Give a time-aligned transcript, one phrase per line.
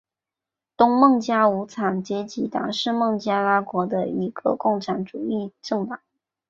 [0.75, 5.99] 东孟加拉无产阶级党是孟加拉国的一个共产主义政党。